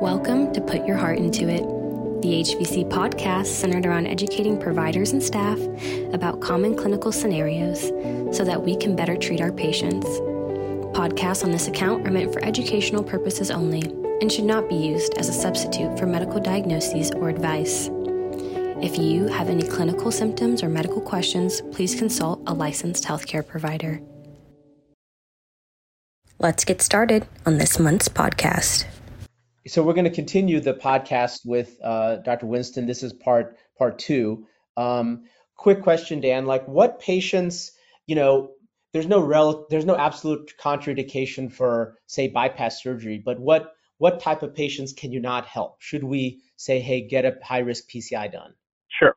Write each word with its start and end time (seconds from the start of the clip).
Welcome 0.00 0.52
to 0.52 0.60
Put 0.60 0.86
Your 0.86 0.96
Heart 0.96 1.18
Into 1.18 1.48
It, 1.48 1.62
the 2.22 2.40
HVC 2.40 2.88
podcast 2.88 3.46
centered 3.46 3.84
around 3.84 4.06
educating 4.06 4.56
providers 4.56 5.10
and 5.10 5.20
staff 5.20 5.58
about 6.12 6.40
common 6.40 6.76
clinical 6.76 7.10
scenarios 7.10 7.88
so 8.30 8.44
that 8.44 8.62
we 8.62 8.76
can 8.76 8.94
better 8.94 9.16
treat 9.16 9.40
our 9.40 9.50
patients. 9.50 10.06
Podcasts 10.96 11.42
on 11.42 11.50
this 11.50 11.66
account 11.66 12.06
are 12.06 12.12
meant 12.12 12.32
for 12.32 12.44
educational 12.44 13.02
purposes 13.02 13.50
only 13.50 13.82
and 14.20 14.30
should 14.30 14.44
not 14.44 14.68
be 14.68 14.76
used 14.76 15.14
as 15.18 15.28
a 15.28 15.32
substitute 15.32 15.98
for 15.98 16.06
medical 16.06 16.38
diagnoses 16.38 17.10
or 17.10 17.28
advice. 17.28 17.90
If 18.80 18.98
you 18.98 19.26
have 19.26 19.48
any 19.48 19.64
clinical 19.64 20.12
symptoms 20.12 20.62
or 20.62 20.68
medical 20.68 21.00
questions, 21.00 21.60
please 21.72 21.96
consult 21.96 22.40
a 22.46 22.54
licensed 22.54 23.02
healthcare 23.02 23.44
provider. 23.44 24.00
Let's 26.38 26.64
get 26.64 26.82
started 26.82 27.26
on 27.44 27.58
this 27.58 27.80
month's 27.80 28.08
podcast. 28.08 28.84
So 29.68 29.82
we're 29.82 29.94
going 29.94 30.04
to 30.04 30.10
continue 30.10 30.60
the 30.60 30.74
podcast 30.74 31.40
with 31.44 31.78
uh, 31.82 32.16
Dr. 32.16 32.46
Winston. 32.46 32.86
This 32.86 33.02
is 33.02 33.12
part 33.12 33.56
part 33.76 33.98
two. 33.98 34.46
Um, 34.76 35.24
quick 35.56 35.82
question, 35.82 36.20
Dan. 36.20 36.46
Like, 36.46 36.66
what 36.66 37.00
patients? 37.00 37.72
You 38.06 38.16
know, 38.16 38.52
there's 38.92 39.06
no 39.06 39.20
rel- 39.20 39.66
there's 39.68 39.84
no 39.84 39.96
absolute 39.96 40.54
contraindication 40.58 41.52
for 41.52 41.98
say 42.06 42.28
bypass 42.28 42.82
surgery, 42.82 43.22
but 43.24 43.38
what 43.38 43.72
what 43.98 44.20
type 44.20 44.42
of 44.42 44.54
patients 44.54 44.92
can 44.92 45.12
you 45.12 45.20
not 45.20 45.44
help? 45.44 45.80
Should 45.80 46.04
we 46.04 46.40
say, 46.56 46.80
hey, 46.80 47.06
get 47.06 47.24
a 47.24 47.36
high 47.42 47.58
risk 47.58 47.90
PCI 47.90 48.32
done? 48.32 48.54
Sure, 48.98 49.14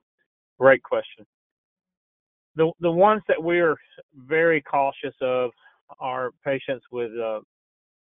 great 0.60 0.84
question. 0.84 1.26
The 2.56 2.72
the 2.82 2.92
ones 2.92 3.22
that 3.30 3.42
we're 3.42 3.78
very 4.14 4.62
cautious 4.62 5.16
of 5.22 5.52
are 6.00 6.32
patients 6.44 6.84
with 6.92 7.12
uh, 7.18 7.40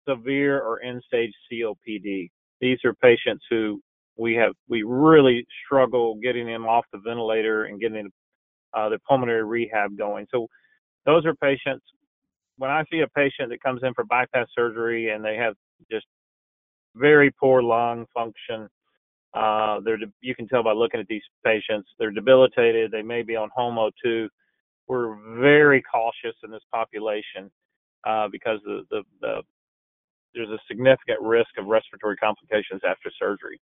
severe 0.07 0.59
or 0.59 0.81
end 0.81 1.01
stage 1.07 1.31
COPD. 1.51 2.29
These 2.61 2.79
are 2.85 2.93
patients 2.93 3.43
who 3.49 3.81
we 4.17 4.35
have 4.35 4.53
we 4.69 4.83
really 4.83 5.45
struggle 5.65 6.15
getting 6.21 6.45
them 6.45 6.65
off 6.65 6.85
the 6.93 6.99
ventilator 6.99 7.65
and 7.65 7.81
getting 7.81 8.09
uh, 8.73 8.89
the 8.89 8.99
pulmonary 9.07 9.43
rehab 9.43 9.97
going. 9.97 10.27
So 10.31 10.47
those 11.05 11.25
are 11.25 11.35
patients. 11.35 11.83
When 12.57 12.69
I 12.69 12.83
see 12.91 13.01
a 13.01 13.07
patient 13.07 13.49
that 13.49 13.63
comes 13.63 13.81
in 13.83 13.93
for 13.93 14.03
bypass 14.05 14.47
surgery 14.55 15.09
and 15.09 15.23
they 15.25 15.35
have 15.35 15.55
just 15.91 16.05
very 16.95 17.31
poor 17.31 17.63
lung 17.63 18.05
function, 18.13 18.67
uh, 19.33 19.79
they're 19.83 19.97
you 20.21 20.35
can 20.35 20.47
tell 20.47 20.63
by 20.63 20.73
looking 20.73 20.99
at 20.99 21.07
these 21.07 21.23
patients. 21.45 21.89
They're 21.99 22.11
debilitated. 22.11 22.91
They 22.91 23.01
may 23.01 23.23
be 23.23 23.35
on 23.35 23.49
home 23.55 23.77
O2. 23.77 24.27
We're 24.87 25.15
very 25.39 25.81
cautious 25.81 26.35
in 26.43 26.51
this 26.51 26.63
population 26.71 27.49
uh, 28.05 28.27
because 28.31 28.59
the, 28.65 28.83
the, 28.91 29.03
the 29.21 29.41
there's 30.33 30.49
a 30.49 30.59
significant 30.67 31.21
risk 31.21 31.49
of 31.57 31.65
respiratory 31.65 32.17
complications 32.17 32.81
after 32.87 33.11
surgery. 33.19 33.59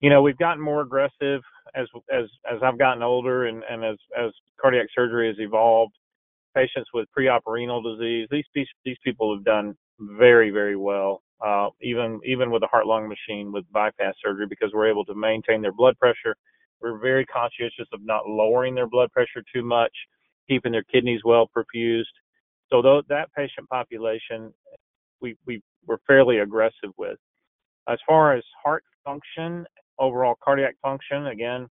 You 0.00 0.10
know, 0.10 0.22
we've 0.22 0.38
gotten 0.38 0.62
more 0.62 0.82
aggressive 0.82 1.40
as 1.74 1.86
as 2.12 2.26
as 2.50 2.58
I've 2.62 2.78
gotten 2.78 3.02
older 3.02 3.46
and, 3.46 3.62
and 3.70 3.84
as 3.84 3.96
as 4.18 4.32
cardiac 4.60 4.88
surgery 4.94 5.28
has 5.28 5.36
evolved. 5.38 5.94
Patients 6.54 6.88
with 6.94 7.10
pre-op 7.10 7.42
renal 7.46 7.82
disease, 7.82 8.28
these 8.30 8.68
these 8.84 8.96
people 9.04 9.34
have 9.34 9.44
done 9.44 9.74
very 9.98 10.50
very 10.50 10.76
well, 10.76 11.22
uh, 11.44 11.68
even 11.80 12.20
even 12.24 12.50
with 12.50 12.62
a 12.62 12.66
heart 12.66 12.86
lung 12.86 13.08
machine 13.08 13.52
with 13.52 13.64
bypass 13.72 14.14
surgery 14.22 14.46
because 14.48 14.70
we're 14.74 14.88
able 14.88 15.04
to 15.06 15.14
maintain 15.14 15.62
their 15.62 15.72
blood 15.72 15.98
pressure. 15.98 16.36
We're 16.80 16.98
very 16.98 17.24
conscientious 17.26 17.88
of 17.92 18.00
not 18.04 18.28
lowering 18.28 18.74
their 18.74 18.86
blood 18.88 19.10
pressure 19.10 19.42
too 19.54 19.64
much, 19.64 19.92
keeping 20.48 20.72
their 20.72 20.84
kidneys 20.84 21.22
well 21.24 21.48
perfused. 21.56 22.04
So 22.70 22.82
that 23.08 23.32
patient 23.34 23.68
population, 23.68 24.52
we 25.20 25.36
we 25.46 25.62
we're 25.86 25.98
fairly 26.06 26.38
aggressive 26.38 26.90
with. 26.96 27.18
As 27.88 27.98
far 28.06 28.34
as 28.34 28.42
heart 28.62 28.84
function, 29.04 29.66
overall 29.98 30.34
cardiac 30.42 30.76
function, 30.82 31.26
again, 31.28 31.68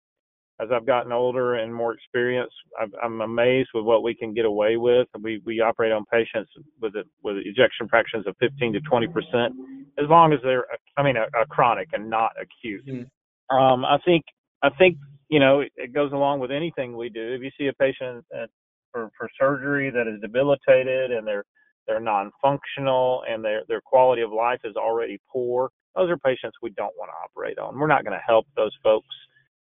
as 0.61 0.69
I've 0.73 0.87
gotten 0.87 1.13
older 1.13 1.55
and 1.57 1.75
more 1.75 1.93
experienced, 1.93 2.55
I'm 3.03 3.21
amazed 3.21 3.71
with 3.75 3.85
what 3.85 4.03
we 4.03 4.15
can 4.15 4.33
get 4.35 4.45
away 4.45 4.77
with. 4.77 5.09
We 5.21 5.43
we 5.45 5.61
operate 5.61 5.93
on 5.93 6.05
patients 6.13 6.51
with 6.81 6.95
a, 6.95 7.05
with 7.23 7.39
ejection 7.39 7.89
fractions 7.89 8.27
of 8.27 8.37
15 8.39 8.75
to 8.75 8.81
20 8.81 9.07
percent, 9.09 9.55
as 9.99 10.09
long 10.09 10.33
as 10.33 10.39
they're 10.45 10.67
I 10.97 11.03
mean 11.03 11.17
a, 11.17 11.25
a 11.41 11.47
chronic 11.47 11.89
and 11.93 12.09
not 12.09 12.33
acute. 12.41 12.87
Mm-hmm. 12.87 13.57
Um, 13.57 13.85
I 13.85 13.99
think 14.05 14.25
I 14.63 14.71
think 14.71 14.99
you 15.29 15.41
know 15.41 15.61
it, 15.61 15.73
it, 15.77 15.93
goes 15.93 16.13
along 16.13 16.41
with 16.41 16.51
anything 16.51 16.97
we 16.97 17.09
do. 17.09 17.35
If 17.35 17.43
you 17.43 17.51
see 17.59 17.67
a 17.67 17.73
patient 17.73 18.25
at, 18.33 18.49
for 18.93 19.11
for 19.19 19.29
surgery 19.41 19.91
that 19.91 20.07
is 20.07 20.21
debilitated 20.21 21.11
and 21.11 21.27
they're 21.27 21.45
they're 21.87 22.01
non-functional, 22.01 23.25
and 23.29 23.45
their 23.45 23.63
their 23.69 23.81
quality 23.81 24.23
of 24.23 24.33
life 24.33 24.61
is 24.65 24.77
already 24.77 25.21
poor. 25.31 25.71
Those 25.97 26.11
are 26.11 26.17
patients 26.19 26.57
we 26.63 26.71
don't 26.71 26.95
want 26.97 27.11
to 27.11 27.25
operate 27.25 27.59
on. 27.59 27.79
We're 27.79 27.87
not 27.87 28.05
going 28.05 28.17
to 28.19 28.25
help 28.27 28.47
those 28.57 28.75
folks, 28.83 29.15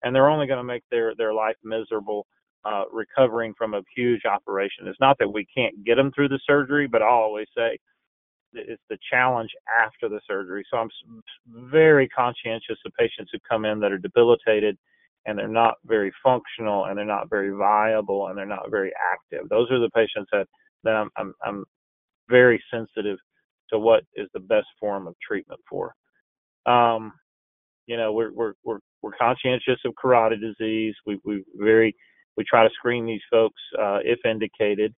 and 0.02 0.14
they're 0.14 0.30
only 0.30 0.46
going 0.46 0.58
to 0.58 0.64
make 0.64 0.82
their 0.90 1.14
their 1.16 1.34
life 1.34 1.56
miserable. 1.64 2.26
Uh, 2.64 2.82
recovering 2.92 3.54
from 3.56 3.74
a 3.74 3.82
huge 3.94 4.24
operation. 4.24 4.88
It's 4.88 4.98
not 4.98 5.16
that 5.20 5.32
we 5.32 5.46
can't 5.56 5.84
get 5.84 5.94
them 5.94 6.10
through 6.12 6.30
the 6.30 6.40
surgery, 6.44 6.88
but 6.88 7.00
I 7.00 7.06
always 7.06 7.46
say 7.56 7.78
it's 8.54 8.82
the 8.90 8.98
challenge 9.10 9.50
after 9.80 10.08
the 10.08 10.20
surgery. 10.26 10.64
So 10.70 10.78
I'm 10.78 10.90
very 11.46 12.08
conscientious 12.08 12.78
of 12.84 12.92
patients 12.98 13.30
who 13.32 13.38
come 13.48 13.64
in 13.64 13.80
that 13.80 13.92
are 13.92 13.98
debilitated 13.98 14.76
and 15.26 15.38
they're 15.38 15.48
not 15.48 15.74
very 15.84 16.12
functional 16.22 16.86
and 16.86 16.96
they're 16.96 17.04
not 17.04 17.28
very 17.28 17.50
viable 17.50 18.28
and 18.28 18.38
they're 18.38 18.46
not 18.46 18.70
very 18.70 18.92
active. 19.12 19.48
Those 19.48 19.70
are 19.70 19.80
the 19.80 19.90
patients 19.90 20.28
that 20.32 20.46
that 20.84 20.94
I'm 20.94 21.10
I'm, 21.16 21.34
I'm 21.44 21.64
very 22.28 22.62
sensitive 22.72 23.18
to 23.70 23.78
what 23.78 24.04
is 24.14 24.28
the 24.34 24.40
best 24.40 24.66
form 24.78 25.06
of 25.06 25.14
treatment 25.26 25.60
for. 25.68 25.94
Um, 26.66 27.12
you 27.86 27.96
know, 27.96 28.12
we're 28.12 28.32
we're 28.32 28.54
we're 28.64 28.78
we're 29.02 29.12
conscientious 29.18 29.78
of 29.84 29.94
carotid 30.00 30.40
disease. 30.40 30.94
We 31.06 31.20
we 31.24 31.44
very 31.56 31.94
we 32.36 32.44
try 32.48 32.64
to 32.64 32.74
screen 32.74 33.06
these 33.06 33.20
folks 33.30 33.60
uh, 33.78 33.98
if 34.02 34.18
indicated. 34.24 34.94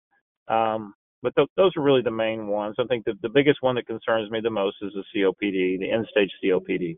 Um, 0.49 0.95
but 1.23 1.35
th- 1.35 1.49
those 1.57 1.73
are 1.77 1.83
really 1.83 2.03
the 2.03 2.11
main 2.11 2.47
ones. 2.47 2.77
I 2.79 2.85
think 2.85 3.05
the, 3.05 3.15
the 3.23 3.29
biggest 3.29 3.59
one 3.61 3.75
that 3.77 3.87
concerns 3.87 4.31
me 4.31 4.41
the 4.41 4.51
most 4.51 4.77
is 4.83 4.93
the 4.95 5.05
COPD, 5.21 5.79
the 5.81 5.91
end 5.91 6.07
stage 6.11 6.31
COPD. 6.45 6.97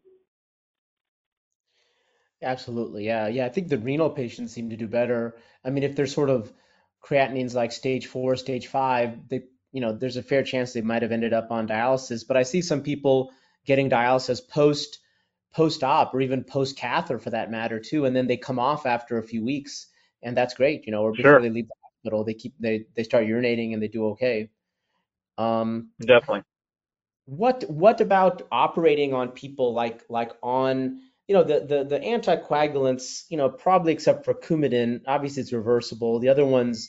Absolutely, 2.43 3.07
yeah, 3.07 3.27
yeah. 3.27 3.47
I 3.47 3.49
think 3.49 3.69
the 3.69 3.79
renal 3.79 4.11
patients 4.11 4.53
seem 4.53 4.71
to 4.71 4.77
do 4.77 4.87
better. 4.87 5.37
I 5.65 5.71
mean, 5.71 5.83
if 5.83 5.97
they're 5.97 6.07
sort 6.07 6.31
of 6.31 6.53
creatinines 7.05 7.55
like 7.55 7.73
stage 7.73 8.07
four, 8.07 8.37
stage 8.37 8.67
five, 8.67 9.29
they 9.29 9.43
you 9.73 9.81
know, 9.81 9.93
there's 9.93 10.17
a 10.17 10.23
fair 10.23 10.43
chance 10.43 10.73
they 10.73 10.81
might 10.81 11.03
have 11.03 11.13
ended 11.13 11.33
up 11.33 11.51
on 11.51 11.69
dialysis. 11.69 12.27
But 12.27 12.37
I 12.37 12.43
see 12.43 12.63
some 12.63 12.83
people 12.83 13.33
getting 13.67 13.91
dialysis 13.91 14.47
post 14.47 14.99
post 15.55 15.83
op 15.83 16.15
or 16.15 16.21
even 16.21 16.45
post 16.45 16.77
catheter 16.77 17.19
for 17.19 17.31
that 17.31 17.51
matter 17.51 17.81
too, 17.81 18.05
and 18.05 18.15
then 18.15 18.27
they 18.27 18.37
come 18.37 18.59
off 18.59 18.87
after 18.87 19.19
a 19.19 19.23
few 19.23 19.45
weeks, 19.45 19.87
and 20.23 20.37
that's 20.37 20.55
great, 20.55 20.87
you 20.87 20.93
know, 20.93 21.03
or 21.03 21.13
before 21.13 21.33
sure. 21.33 21.43
they 21.43 21.51
leave 21.51 21.69
the 21.69 21.75
hospital, 21.83 22.25
they 22.25 22.35
keep 22.35 22.55
they 22.59 22.87
they 22.95 23.03
start 23.03 23.27
urinating 23.27 23.73
and 23.73 23.83
they 23.83 23.89
do 23.89 24.09
okay. 24.09 24.51
Um, 25.37 25.91
Definitely. 26.01 26.43
What 27.27 27.65
what 27.69 28.01
about 28.01 28.43
operating 28.51 29.13
on 29.15 29.31
people 29.31 29.75
like 29.75 30.03
like 30.09 30.33
on 30.43 31.01
you 31.29 31.35
know 31.35 31.45
the 31.45 31.61
the 31.61 31.85
the 31.85 32.01
anticoagulants 32.01 33.25
you 33.29 33.37
know 33.37 33.51
probably 33.51 33.93
except 33.93 34.25
for 34.25 34.35
Coumadin 34.35 35.03
obviously 35.07 35.43
it's 35.43 35.53
reversible 35.53 36.19
the 36.19 36.31
other 36.31 36.47
ones 36.47 36.89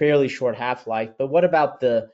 fairly 0.00 0.28
short 0.28 0.56
half 0.56 0.86
life. 0.86 1.10
But 1.18 1.28
what 1.28 1.44
about 1.44 1.78
the 1.78 2.08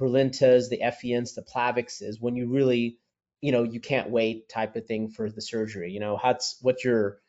Brilintas, 0.00 0.68
the 0.68 0.82
Effients, 0.82 1.34
the 1.34 1.42
Plavixes 1.42 2.16
when 2.20 2.34
you 2.36 2.48
really, 2.50 2.98
you 3.40 3.52
know, 3.52 3.62
you 3.62 3.80
can't 3.80 4.10
wait 4.10 4.48
type 4.48 4.74
of 4.76 4.86
thing 4.86 5.08
for 5.08 5.30
the 5.30 5.40
surgery? 5.40 5.92
You 5.92 6.00
know, 6.00 6.18
how's 6.20 6.58
what's 6.60 6.84
your 6.84 7.20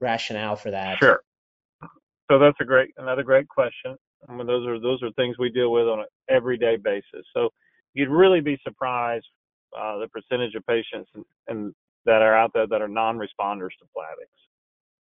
rationale 0.00 0.56
for 0.56 0.70
that? 0.70 0.98
Sure. 0.98 1.20
So 2.30 2.38
that's 2.38 2.56
a 2.60 2.64
great 2.64 2.90
another 2.96 3.24
great 3.24 3.48
question. 3.48 3.96
I 4.28 4.32
mean, 4.32 4.46
those 4.46 4.66
are 4.66 4.78
those 4.80 5.02
are 5.02 5.10
things 5.12 5.36
we 5.38 5.50
deal 5.50 5.72
with 5.72 5.86
on 5.88 6.00
an 6.00 6.06
everyday 6.30 6.76
basis. 6.76 7.26
So 7.34 7.50
you'd 7.94 8.08
really 8.08 8.40
be 8.40 8.58
surprised 8.62 9.26
uh, 9.76 9.98
the 9.98 10.08
percentage 10.08 10.54
of 10.54 10.64
patients 10.66 11.10
and, 11.14 11.24
and 11.48 11.74
that 12.06 12.22
are 12.22 12.36
out 12.36 12.52
there 12.54 12.66
that 12.66 12.80
are 12.80 12.88
non-responders 12.88 13.74
to 13.78 13.86
Plavix. 13.96 14.30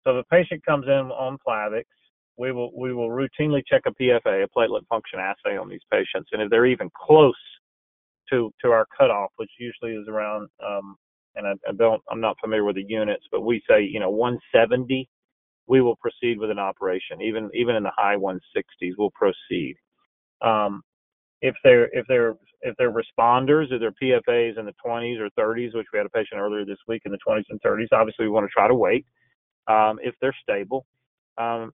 So 0.05 0.17
a 0.17 0.25
patient 0.25 0.65
comes 0.65 0.87
in 0.87 1.11
on 1.13 1.39
Plavix, 1.47 1.85
we 2.41 2.53
will 2.53 2.71
we 2.75 2.95
will 2.95 3.11
routinely 3.11 3.63
check 3.69 3.83
a 3.87 3.91
PFA, 3.91 4.45
a 4.45 4.49
platelet 4.49 4.87
function 4.89 5.21
assay 5.21 5.59
on 5.59 5.69
these 5.69 5.83
patients, 5.93 6.31
and 6.33 6.41
if 6.41 6.49
they're 6.49 6.65
even 6.65 6.91
close 6.97 7.35
to 8.31 8.51
to 8.63 8.71
our 8.71 8.87
cutoff, 8.97 9.31
which 9.37 9.51
usually 9.59 9.93
is 9.93 10.09
around, 10.09 10.49
um, 10.67 10.97
and 11.37 11.47
I, 11.47 11.53
I 11.69 11.73
don't 11.77 12.03
I'm 12.11 12.21
not 12.21 12.39
familiar 12.41 12.65
with 12.65 12.77
the 12.77 12.87
units, 12.89 13.27
but 13.31 13.43
we 13.43 13.63
say 13.69 13.83
you 13.83 14.01
know 14.01 14.09
170, 14.09 15.07
we 15.67 15.83
will 15.83 15.97
proceed 15.97 16.39
with 16.39 16.51
an 16.51 16.59
operation. 16.59 17.21
Even 17.21 17.51
even 17.53 17.77
in 17.77 17.83
the 17.83 17.93
high 17.95 18.17
160s, 18.17 18.95
we'll 18.97 19.11
proceed. 19.11 19.77
Um, 20.41 20.81
if 21.43 21.55
they're 21.63 21.91
if 21.93 22.07
they're 22.09 22.37
if 22.63 22.75
they're 22.79 22.93
responders, 22.93 23.71
if 23.71 23.81
they're 23.81 23.93
PFAs 24.03 24.59
in 24.59 24.65
the 24.65 24.75
20s 24.85 25.19
or 25.21 25.29
30s, 25.39 25.75
which 25.75 25.87
we 25.93 25.99
had 25.99 26.07
a 26.07 26.11
patient 26.11 26.41
earlier 26.41 26.65
this 26.65 26.79
week 26.89 27.03
in 27.05 27.13
the 27.13 27.19
20s 27.27 27.45
and 27.51 27.61
30s, 27.61 27.89
obviously 27.93 28.25
we 28.25 28.31
want 28.31 28.45
to 28.45 28.51
try 28.51 28.67
to 28.67 28.75
wait. 28.75 29.05
Um, 29.67 29.99
if 30.03 30.15
they're 30.21 30.37
stable, 30.43 30.87
um, 31.39 31.73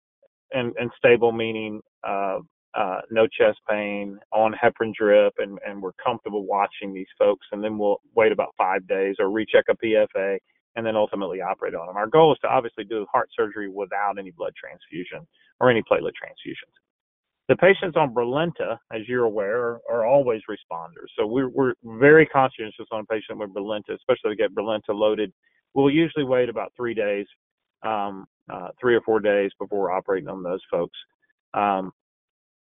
and, 0.56 0.74
and 0.78 0.90
stable 0.96 1.32
meaning 1.32 1.80
uh, 2.06 2.38
uh, 2.76 3.00
no 3.10 3.26
chest 3.26 3.58
pain, 3.68 4.18
on 4.32 4.54
heparin 4.54 4.92
drip, 4.94 5.32
and, 5.38 5.58
and 5.66 5.80
we're 5.80 5.94
comfortable 6.04 6.44
watching 6.44 6.92
these 6.92 7.06
folks. 7.18 7.46
And 7.52 7.64
then 7.64 7.78
we'll 7.78 8.00
wait 8.14 8.32
about 8.32 8.54
five 8.58 8.86
days 8.86 9.16
or 9.18 9.30
recheck 9.30 9.64
a 9.70 9.74
PFA 9.74 10.36
and 10.76 10.84
then 10.84 10.94
ultimately 10.94 11.40
operate 11.40 11.74
on 11.74 11.86
them. 11.86 11.96
Our 11.96 12.06
goal 12.06 12.32
is 12.34 12.38
to 12.42 12.48
obviously 12.48 12.84
do 12.84 13.06
heart 13.10 13.30
surgery 13.34 13.70
without 13.70 14.18
any 14.18 14.30
blood 14.30 14.52
transfusion 14.62 15.26
or 15.58 15.70
any 15.70 15.82
platelet 15.90 16.12
transfusions. 16.12 16.76
The 17.48 17.56
patients 17.56 17.96
on 17.96 18.12
Brilinta, 18.12 18.76
as 18.92 19.02
you're 19.08 19.24
aware, 19.24 19.58
are, 19.58 19.80
are 19.90 20.06
always 20.06 20.42
responders. 20.50 21.08
So 21.18 21.26
we're, 21.26 21.48
we're 21.48 21.74
very 21.82 22.26
conscientious 22.26 22.86
on 22.92 23.00
a 23.00 23.04
patient 23.04 23.38
with 23.38 23.54
Brilinta, 23.54 23.94
especially 23.94 24.30
to 24.32 24.36
get 24.36 24.54
Brilinta 24.54 24.90
loaded. 24.90 25.32
We'll 25.72 25.90
usually 25.90 26.24
wait 26.24 26.48
about 26.50 26.72
three 26.76 26.92
days, 26.92 27.26
um, 27.82 28.26
uh, 28.50 28.68
three 28.80 28.94
or 28.94 29.00
four 29.02 29.20
days 29.20 29.50
before 29.58 29.92
operating 29.92 30.28
on 30.28 30.42
those 30.42 30.60
folks. 30.70 30.96
Um, 31.54 31.92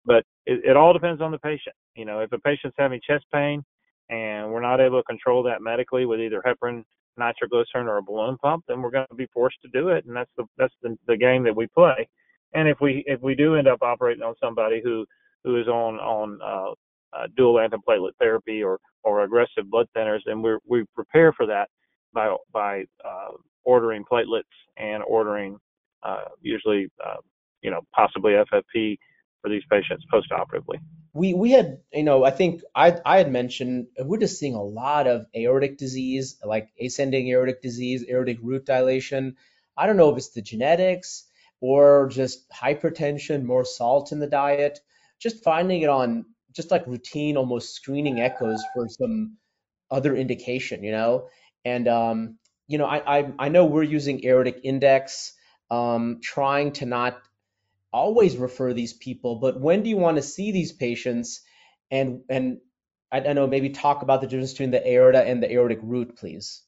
but 0.06 0.24
it, 0.46 0.62
it 0.64 0.78
all 0.78 0.94
depends 0.94 1.22
on 1.22 1.32
the 1.32 1.40
patient. 1.40 1.76
You 1.96 2.06
know, 2.06 2.20
if 2.20 2.32
a 2.32 2.40
patient's 2.40 2.76
having 2.78 3.02
chest 3.06 3.26
pain 3.34 3.64
and 4.10 4.52
we're 4.52 4.62
not 4.62 4.80
able 4.80 5.00
to 5.00 5.06
control 5.06 5.44
that 5.44 5.62
medically 5.62 6.06
with 6.06 6.20
either 6.20 6.44
heparin, 6.46 6.84
nitroglycerin, 7.18 7.88
or 7.88 7.98
a 7.98 8.04
balloon 8.04 8.38
pump, 8.38 8.64
then 8.68 8.82
we're 8.82 8.92
going 8.92 9.08
to 9.10 9.16
be 9.16 9.28
forced 9.34 9.58
to 9.64 9.70
do 9.70 9.90
it, 9.90 10.06
and 10.06 10.16
that's 10.16 10.30
the 10.38 10.46
that's 10.58 10.74
the, 10.82 10.98
the 11.08 11.18
game 11.18 11.44
that 11.44 11.56
we 11.56 11.68
play. 11.68 12.08
And 12.54 12.68
if 12.68 12.78
we 12.80 13.04
if 13.08 13.22
we 13.22 13.36
do 13.36 13.56
end 13.56 13.68
up 13.68 13.82
operating 13.82 14.24
on 14.24 14.36
somebody 14.42 14.82
who 14.84 15.06
who 15.44 15.60
is 15.60 15.68
on 15.68 15.96
on 15.96 16.40
uh, 16.44 17.18
uh, 17.18 17.28
dual 17.36 17.56
antiplatelet 17.56 18.12
therapy 18.20 18.62
or 18.62 18.80
or 19.04 19.24
aggressive 19.24 19.70
blood 19.70 19.88
thinners, 19.96 20.20
then 20.26 20.42
we 20.42 20.58
we 20.68 20.86
prepare 20.94 21.34
for 21.34 21.46
that 21.48 21.70
by 22.14 22.36
by 22.52 22.84
uh, 23.04 23.32
ordering 23.66 24.04
platelets 24.10 24.44
and 24.78 25.04
ordering 25.04 25.58
uh, 26.04 26.26
usually 26.42 26.88
uh, 27.06 27.18
you 27.62 27.72
know 27.72 27.82
possibly 27.94 28.34
FFP 28.34 28.98
for 29.42 29.50
these 29.50 29.64
patients 29.70 30.06
postoperatively. 30.14 30.80
We 31.14 31.34
we 31.34 31.52
had 31.52 31.80
you 31.94 32.04
know 32.04 32.24
I 32.24 32.32
think 32.32 32.62
I 32.74 32.98
I 33.06 33.18
had 33.18 33.32
mentioned 33.32 33.88
we're 34.00 34.20
just 34.20 34.40
seeing 34.40 34.56
a 34.56 34.64
lot 34.64 35.08
of 35.08 35.26
aortic 35.36 35.78
disease 35.78 36.38
like 36.44 36.70
ascending 36.80 37.28
aortic 37.30 37.62
disease, 37.62 38.06
aortic 38.10 38.38
root 38.42 38.66
dilation. 38.66 39.36
I 39.78 39.88
don't 39.88 39.98
know 39.98 40.12
if 40.12 40.18
it's 40.18 40.30
the 40.30 40.42
genetics 40.42 41.26
or 41.62 42.10
just 42.10 42.50
hypertension, 42.50 43.44
more 43.44 43.66
salt 43.66 44.12
in 44.12 44.20
the 44.20 44.28
diet. 44.28 44.80
Just 45.20 45.44
finding 45.44 45.82
it 45.82 45.90
on 45.90 46.26
just 46.54 46.72
like 46.72 46.88
routine, 46.88 47.38
almost 47.38 47.74
screening 47.76 48.20
echoes 48.20 48.64
for 48.74 48.88
some 48.88 49.38
other 49.92 50.16
indication, 50.16 50.84
you 50.84 50.92
know. 50.92 51.28
And 51.64 51.88
um, 51.88 52.38
you 52.68 52.78
know, 52.78 52.86
I, 52.86 53.20
I 53.20 53.34
I 53.40 53.50
know 53.50 53.66
we're 53.66 53.84
using 53.84 54.26
aortic 54.26 54.62
index, 54.64 55.34
um, 55.72 56.20
trying 56.22 56.74
to 56.74 56.86
not 56.86 57.18
always 57.94 58.38
refer 58.38 58.74
these 58.74 58.94
people, 58.94 59.38
but 59.38 59.60
when 59.60 59.84
do 59.84 59.90
you 59.90 59.98
want 59.98 60.18
to 60.18 60.24
see 60.24 60.52
these 60.52 60.72
patients? 60.72 61.42
And 61.92 62.22
and 62.30 62.60
I, 63.12 63.34
know 63.34 63.48
maybe 63.48 63.70
talk 63.70 64.02
about 64.02 64.22
the 64.22 64.28
difference 64.28 64.52
between 64.54 64.72
the 64.72 64.86
aorta 64.88 65.24
and 65.24 65.42
the 65.42 65.52
aortic 65.52 65.80
root, 65.82 66.18
please. 66.18 66.64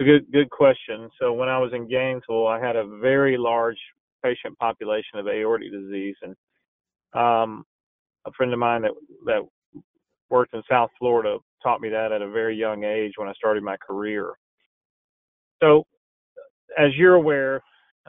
Good 0.00 0.30
good 0.32 0.50
question. 0.50 1.10
So 1.20 1.32
when 1.32 1.48
I 1.48 1.58
was 1.58 1.72
in 1.74 1.88
Gainesville, 1.88 2.46
I 2.46 2.60
had 2.60 2.76
a 2.76 2.86
very 2.86 3.36
large 3.36 3.78
patient 4.24 4.58
population 4.58 5.18
of 5.18 5.26
aortic 5.26 5.72
disease, 5.72 6.16
and 6.22 6.36
um, 7.14 7.64
a 8.26 8.32
friend 8.32 8.52
of 8.52 8.58
mine 8.60 8.82
that 8.82 8.92
that 9.26 9.42
worked 10.30 10.54
in 10.54 10.62
South 10.70 10.90
Florida 10.98 11.38
taught 11.62 11.80
me 11.80 11.88
that 11.90 12.12
at 12.12 12.22
a 12.22 12.28
very 12.28 12.56
young 12.56 12.84
age 12.84 13.12
when 13.16 13.28
I 13.28 13.32
started 13.34 13.62
my 13.62 13.76
career. 13.76 14.32
So, 15.62 15.84
as 16.78 16.94
you're 16.96 17.14
aware, 17.14 17.62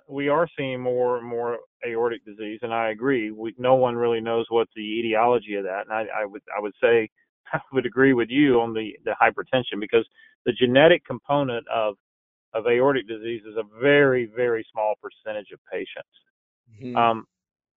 we 0.07 0.29
are 0.29 0.47
seeing 0.57 0.79
more 0.79 1.17
and 1.17 1.27
more 1.27 1.57
aortic 1.85 2.23
disease, 2.25 2.59
and 2.61 2.73
I 2.73 2.89
agree. 2.89 3.31
We, 3.31 3.53
no 3.57 3.75
one 3.75 3.95
really 3.95 4.21
knows 4.21 4.45
what 4.49 4.67
the 4.75 4.81
etiology 4.81 5.55
of 5.55 5.63
that, 5.63 5.85
and 5.89 5.93
I, 5.93 6.21
I 6.21 6.25
would 6.25 6.41
I 6.55 6.61
would 6.61 6.73
say 6.81 7.09
I 7.53 7.59
would 7.73 7.85
agree 7.85 8.13
with 8.13 8.29
you 8.29 8.59
on 8.61 8.73
the 8.73 8.91
the 9.05 9.15
hypertension 9.21 9.79
because 9.79 10.07
the 10.45 10.53
genetic 10.53 11.05
component 11.05 11.65
of 11.67 11.95
of 12.53 12.65
aortic 12.67 13.07
disease 13.07 13.41
is 13.49 13.55
a 13.57 13.81
very 13.81 14.29
very 14.35 14.65
small 14.71 14.95
percentage 15.01 15.51
of 15.53 15.59
patients. 15.71 16.09
Mm-hmm. 16.81 16.95
Um, 16.95 17.25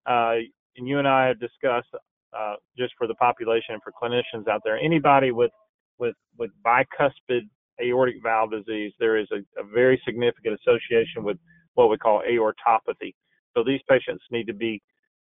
uh, 0.07 0.37
and 0.77 0.89
you 0.89 0.99
and 0.99 1.09
I 1.09 1.27
have 1.29 1.41
discussed 1.41 1.89
uh, 2.37 2.55
just 2.79 2.93
for 2.97 3.07
the 3.07 3.15
population 3.15 3.75
and 3.75 3.83
for 3.83 3.93
clinicians 3.93 4.49
out 4.49 4.63
there, 4.65 4.79
anybody 4.79 5.33
with 5.33 5.51
with 5.99 6.15
with 6.39 6.51
bicuspid 6.65 7.43
aortic 7.83 8.17
valve 8.23 8.51
disease, 8.51 8.93
there 8.99 9.17
is 9.17 9.27
a, 9.33 9.39
a 9.61 9.65
very 9.65 10.01
significant 10.05 10.59
association 10.61 11.25
with 11.25 11.39
what 11.75 11.91
we 11.91 11.97
call 11.97 12.23
aortopathy. 12.29 13.15
So 13.57 13.65
these 13.65 13.81
patients 13.89 14.23
need 14.31 14.47
to 14.47 14.55
be 14.55 14.83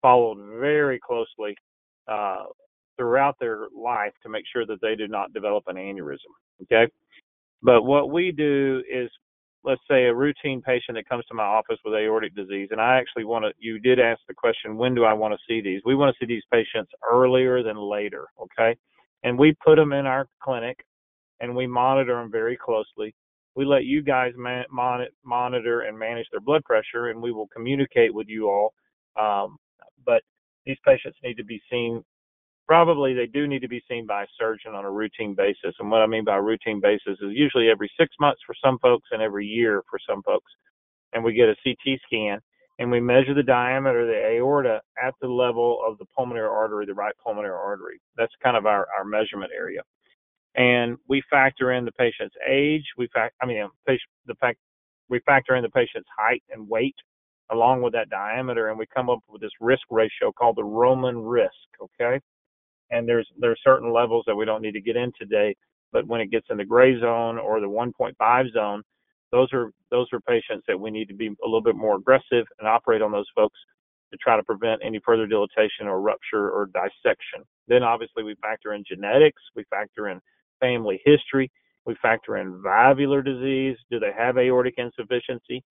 followed 0.00 0.38
very 0.60 0.98
closely 0.98 1.54
uh, 2.08 2.44
throughout 2.96 3.36
their 3.40 3.68
life 3.76 4.12
to 4.22 4.28
make 4.28 4.44
sure 4.52 4.66
that 4.66 4.80
they 4.82 4.94
do 4.96 5.08
not 5.08 5.32
develop 5.32 5.64
an 5.68 5.76
aneurysm. 5.76 6.32
Okay. 6.62 6.90
But 7.62 7.82
what 7.82 8.10
we 8.10 8.32
do 8.32 8.82
is, 8.90 9.08
let's 9.64 9.80
say 9.88 10.04
a 10.04 10.14
routine 10.14 10.60
patient 10.62 10.96
that 10.96 11.08
comes 11.08 11.24
to 11.26 11.34
my 11.34 11.44
office 11.44 11.78
with 11.84 11.94
aortic 11.94 12.34
disease, 12.34 12.68
and 12.70 12.80
I 12.80 12.96
actually 12.96 13.24
want 13.24 13.44
to, 13.44 13.52
you 13.58 13.78
did 13.78 14.00
ask 14.00 14.20
the 14.28 14.34
question, 14.34 14.76
when 14.76 14.94
do 14.94 15.04
I 15.04 15.12
want 15.12 15.34
to 15.34 15.38
see 15.48 15.60
these? 15.60 15.80
We 15.84 15.94
want 15.94 16.14
to 16.14 16.24
see 16.24 16.28
these 16.28 16.42
patients 16.52 16.90
earlier 17.10 17.62
than 17.62 17.76
later. 17.76 18.26
Okay. 18.40 18.76
And 19.22 19.38
we 19.38 19.54
put 19.64 19.76
them 19.76 19.92
in 19.92 20.06
our 20.06 20.26
clinic 20.42 20.84
and 21.40 21.54
we 21.54 21.66
monitor 21.66 22.20
them 22.20 22.30
very 22.30 22.56
closely 22.56 23.14
we 23.54 23.64
let 23.64 23.84
you 23.84 24.02
guys 24.02 24.32
man, 24.36 24.64
mon- 24.70 25.06
monitor 25.24 25.82
and 25.82 25.98
manage 25.98 26.26
their 26.30 26.40
blood 26.40 26.64
pressure, 26.64 27.08
and 27.08 27.20
we 27.20 27.32
will 27.32 27.48
communicate 27.48 28.12
with 28.14 28.28
you 28.28 28.48
all. 28.48 28.72
Um, 29.20 29.58
but 30.04 30.22
these 30.64 30.78
patients 30.86 31.18
need 31.22 31.36
to 31.36 31.44
be 31.44 31.60
seen. 31.70 32.02
Probably 32.68 33.12
they 33.12 33.26
do 33.26 33.46
need 33.46 33.60
to 33.60 33.68
be 33.68 33.82
seen 33.88 34.06
by 34.06 34.22
a 34.22 34.26
surgeon 34.38 34.74
on 34.74 34.84
a 34.84 34.90
routine 34.90 35.34
basis. 35.34 35.74
And 35.78 35.90
what 35.90 36.02
I 36.02 36.06
mean 36.06 36.24
by 36.24 36.36
routine 36.36 36.80
basis 36.80 37.18
is 37.20 37.32
usually 37.32 37.68
every 37.68 37.90
six 37.98 38.14
months 38.20 38.40
for 38.46 38.54
some 38.64 38.78
folks 38.78 39.08
and 39.12 39.20
every 39.20 39.46
year 39.46 39.82
for 39.90 39.98
some 40.08 40.22
folks. 40.22 40.50
And 41.12 41.22
we 41.22 41.34
get 41.34 41.48
a 41.48 41.56
CT 41.64 41.98
scan 42.06 42.38
and 42.78 42.90
we 42.90 43.00
measure 43.00 43.34
the 43.34 43.42
diameter 43.42 44.02
of 44.02 44.08
the 44.08 44.36
aorta 44.36 44.80
at 45.02 45.14
the 45.20 45.28
level 45.28 45.80
of 45.86 45.98
the 45.98 46.06
pulmonary 46.16 46.48
artery, 46.48 46.86
the 46.86 46.94
right 46.94 47.14
pulmonary 47.22 47.54
artery. 47.54 48.00
That's 48.16 48.32
kind 48.42 48.56
of 48.56 48.64
our, 48.66 48.86
our 48.96 49.04
measurement 49.04 49.52
area 49.56 49.82
and 50.54 50.96
we 51.08 51.22
factor 51.30 51.72
in 51.72 51.84
the 51.84 51.92
patient's 51.92 52.34
age. 52.48 52.84
We 52.98 53.08
fact, 53.14 53.34
I 53.42 53.46
mean, 53.46 53.66
the 53.86 54.34
fact 54.40 54.58
we 55.08 55.20
factor 55.26 55.56
in 55.56 55.62
the 55.62 55.70
patient's 55.70 56.08
height 56.16 56.42
and 56.50 56.68
weight 56.68 56.96
along 57.50 57.82
with 57.82 57.92
that 57.92 58.08
diameter, 58.08 58.68
and 58.68 58.78
we 58.78 58.86
come 58.94 59.10
up 59.10 59.20
with 59.28 59.42
this 59.42 59.50
risk 59.60 59.82
ratio 59.90 60.32
called 60.32 60.56
the 60.56 60.64
Roman 60.64 61.18
risk. 61.18 61.52
Okay, 61.82 62.20
and 62.92 63.08
there's 63.08 63.28
there 63.38 63.50
are 63.50 63.56
certain 63.64 63.92
levels 63.92 64.24
that 64.26 64.36
we 64.36 64.44
don't 64.44 64.62
need 64.62 64.72
to 64.72 64.80
get 64.80 64.96
in 64.96 65.12
today, 65.18 65.56
but 65.92 66.06
when 66.06 66.20
it 66.20 66.30
gets 66.30 66.46
in 66.50 66.58
the 66.58 66.64
gray 66.64 66.98
zone 67.00 67.38
or 67.38 67.60
the 67.60 67.66
1.5 67.66 68.52
zone, 68.52 68.82
those 69.32 69.52
are 69.52 69.72
those 69.90 70.06
are 70.12 70.20
patients 70.20 70.64
that 70.68 70.78
we 70.78 70.90
need 70.90 71.08
to 71.08 71.14
be 71.14 71.26
a 71.26 71.46
little 71.46 71.62
bit 71.62 71.76
more 71.76 71.96
aggressive 71.96 72.46
and 72.60 72.68
operate 72.68 73.02
on 73.02 73.10
those 73.10 73.28
folks 73.34 73.58
to 74.12 74.18
try 74.18 74.36
to 74.36 74.42
prevent 74.42 74.80
any 74.84 75.00
further 75.04 75.26
dilatation 75.26 75.86
or 75.86 76.00
rupture 76.00 76.50
or 76.50 76.66
dissection. 76.66 77.42
Then 77.66 77.82
obviously 77.82 78.22
we 78.22 78.36
factor 78.42 78.74
in 78.74 78.84
genetics, 78.86 79.42
we 79.56 79.64
factor 79.70 80.08
in 80.08 80.20
family 80.60 81.00
history. 81.04 81.50
We 81.84 81.96
factor 82.00 82.36
in 82.36 82.62
valvular 82.62 83.22
disease. 83.22 83.76
Do 83.90 83.98
they 83.98 84.12
have 84.16 84.38
aortic 84.38 84.74
insufficiency? 84.76 85.64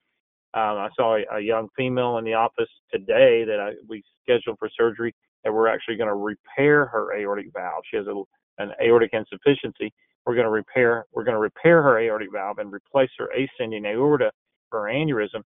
Um, 0.54 0.78
I 0.80 0.90
saw 0.98 1.16
a, 1.18 1.38
a, 1.38 1.42
young 1.42 1.70
female 1.78 2.18
in 2.18 2.26
the 2.26 2.34
office 2.34 2.70
today 2.94 3.46
that 3.46 3.60
I, 3.62 3.72
we 3.88 4.04
scheduled 4.24 4.60
for 4.60 4.70
surgery 4.78 5.16
that 5.44 5.54
we're 5.54 5.68
actually 5.68 5.98
going 5.98 6.10
to 6.10 6.16
repair 6.16 6.88
her 6.88 7.16
aortic 7.18 7.48
valve. 7.54 7.84
She 7.92 7.98
has 7.98 8.08
a, 8.08 8.24
an 8.60 8.72
aortic 8.84 9.12
insufficiency. 9.14 9.94
We're 10.26 10.36
going 10.36 10.46
to 10.46 10.52
repair 10.52 11.06
we're 11.14 11.26
going 11.26 11.36
to 11.36 11.42
repair 11.42 11.84
her 11.84 12.00
aortic 12.00 12.30
valve 12.34 12.60
and 12.60 12.74
replace 12.74 13.12
her 13.20 13.30
ascending 13.32 13.86
aorta 13.86 14.32
for 14.72 14.84
aneurysm. 14.90 15.44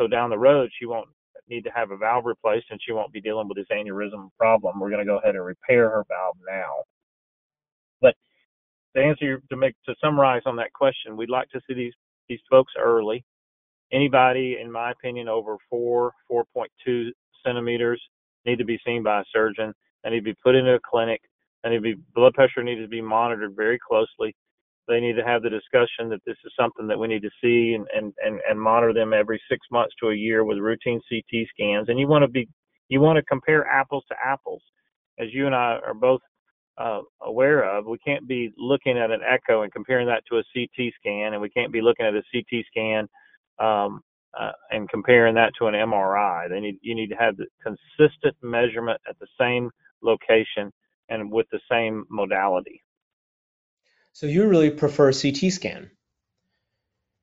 So 0.00 0.08
down 0.08 0.30
the 0.30 0.38
road 0.38 0.70
she 0.78 0.86
won't 0.86 1.08
need 1.48 1.64
to 1.64 1.70
have 1.74 1.92
a 1.92 1.98
valve 1.98 2.26
replaced 2.26 2.66
and 2.70 2.80
she 2.86 2.92
won't 2.92 3.12
be 3.12 3.20
dealing 3.22 3.48
with 3.48 3.58
this 3.58 3.66
aneurysm 3.72 4.30
problem. 4.38 4.80
We're 4.80 4.90
going 4.90 5.06
to 5.06 5.12
go 5.12 5.18
ahead 5.18 5.36
and 5.36 5.44
repair 5.46 5.90
her 5.90 6.04
valve 6.08 6.36
now 6.48 6.74
But 8.02 8.16
to 8.96 9.02
answer 9.02 9.26
your, 9.26 9.40
to 9.50 9.56
make 9.56 9.76
to 9.86 9.96
summarize 10.02 10.42
on 10.46 10.56
that 10.56 10.72
question, 10.74 11.16
we'd 11.16 11.30
like 11.30 11.50
to 11.50 11.60
see 11.68 11.74
these 11.74 11.94
these 12.28 12.40
folks 12.50 12.74
early. 12.78 13.24
Anybody, 13.92 14.58
in 14.60 14.70
my 14.70 14.90
opinion, 14.90 15.28
over 15.28 15.56
four, 15.70 16.12
4.2 16.30 17.10
centimeters 17.44 18.02
need 18.44 18.58
to 18.58 18.64
be 18.64 18.78
seen 18.84 19.02
by 19.02 19.20
a 19.20 19.24
surgeon. 19.32 19.72
They 20.02 20.10
need 20.10 20.20
to 20.20 20.24
be 20.24 20.36
put 20.42 20.54
into 20.54 20.74
a 20.74 20.80
clinic. 20.88 21.20
They 21.62 21.70
need 21.70 21.76
to 21.76 21.82
be 21.82 21.94
blood 22.14 22.34
pressure 22.34 22.62
needs 22.62 22.80
to 22.80 22.88
be 22.88 23.00
monitored 23.00 23.54
very 23.56 23.78
closely. 23.78 24.34
They 24.86 25.00
need 25.00 25.16
to 25.16 25.24
have 25.24 25.42
the 25.42 25.50
discussion 25.50 26.10
that 26.10 26.20
this 26.26 26.36
is 26.44 26.52
something 26.58 26.86
that 26.88 26.98
we 26.98 27.08
need 27.08 27.22
to 27.22 27.30
see 27.42 27.74
and, 27.74 27.86
and, 27.94 28.12
and, 28.24 28.40
and 28.48 28.60
monitor 28.60 28.92
them 28.92 29.14
every 29.14 29.40
six 29.50 29.66
months 29.70 29.94
to 30.00 30.10
a 30.10 30.14
year 30.14 30.44
with 30.44 30.58
routine 30.58 31.00
CT 31.08 31.46
scans. 31.48 31.88
And 31.88 31.98
you 31.98 32.06
want 32.06 32.22
to 32.22 32.28
be 32.28 32.48
you 32.88 33.00
want 33.00 33.16
to 33.16 33.22
compare 33.22 33.66
apples 33.66 34.04
to 34.10 34.16
apples. 34.22 34.62
As 35.18 35.28
you 35.32 35.46
and 35.46 35.54
I 35.54 35.78
are 35.86 35.94
both 35.94 36.20
uh, 36.78 37.00
aware 37.22 37.62
of. 37.64 37.86
We 37.86 37.98
can't 37.98 38.26
be 38.26 38.52
looking 38.56 38.98
at 38.98 39.10
an 39.10 39.20
echo 39.26 39.62
and 39.62 39.72
comparing 39.72 40.06
that 40.08 40.24
to 40.30 40.38
a 40.38 40.42
CT 40.52 40.92
scan, 40.98 41.32
and 41.32 41.40
we 41.40 41.50
can't 41.50 41.72
be 41.72 41.80
looking 41.80 42.06
at 42.06 42.14
a 42.14 42.22
CT 42.32 42.64
scan 42.66 43.08
um, 43.58 44.02
uh, 44.38 44.52
and 44.70 44.88
comparing 44.88 45.34
that 45.36 45.52
to 45.58 45.66
an 45.66 45.74
MRI. 45.74 46.48
They 46.48 46.60
need 46.60 46.78
you 46.82 46.94
need 46.94 47.08
to 47.08 47.16
have 47.16 47.36
the 47.36 47.46
consistent 47.62 48.36
measurement 48.42 49.00
at 49.08 49.18
the 49.18 49.26
same 49.38 49.70
location 50.02 50.72
and 51.08 51.30
with 51.30 51.46
the 51.50 51.60
same 51.70 52.04
modality. 52.08 52.82
So 54.12 54.26
you 54.26 54.46
really 54.46 54.70
prefer 54.70 55.12
CT 55.12 55.52
scan? 55.52 55.90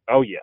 Oh 0.10 0.22
yes. 0.22 0.42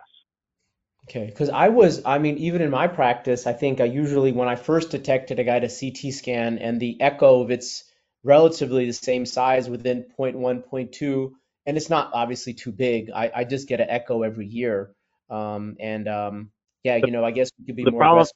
Okay, 1.09 1.25
because 1.25 1.49
I 1.49 1.69
was, 1.69 2.03
I 2.05 2.19
mean, 2.19 2.37
even 2.37 2.61
in 2.61 2.69
my 2.69 2.87
practice, 2.87 3.47
I 3.47 3.53
think 3.53 3.81
I 3.81 3.85
usually, 3.85 4.31
when 4.31 4.47
I 4.47 4.55
first 4.55 4.91
detected 4.91 5.39
a 5.39 5.43
guy 5.43 5.59
to 5.59 5.67
CT 5.67 6.13
scan 6.13 6.59
and 6.59 6.79
the 6.79 7.01
echo 7.01 7.41
of 7.41 7.49
it's 7.49 7.83
relatively 8.23 8.85
the 8.85 8.93
same 8.93 9.25
size 9.25 9.67
within 9.69 10.05
0.1, 10.19 10.63
0.2, 10.69 11.31
and 11.65 11.77
it's 11.77 11.89
not 11.89 12.11
obviously 12.13 12.53
too 12.53 12.71
big. 12.71 13.09
I, 13.09 13.31
I 13.37 13.43
just 13.43 13.67
get 13.67 13.81
an 13.81 13.89
echo 13.89 14.21
every 14.21 14.45
year. 14.45 14.93
Um, 15.29 15.75
and 15.79 16.07
um, 16.07 16.51
yeah, 16.83 16.97
you 16.97 17.11
know, 17.11 17.23
I 17.23 17.31
guess 17.31 17.51
we 17.59 17.65
could 17.65 17.75
be 17.75 17.83
the 17.83 17.91
more 17.91 18.01
problem, 18.01 18.27